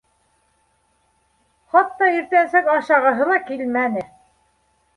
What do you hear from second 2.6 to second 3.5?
ашағыһы ла